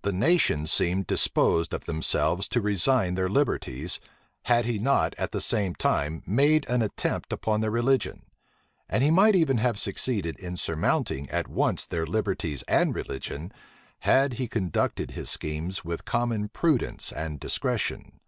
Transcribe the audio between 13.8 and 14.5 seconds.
had he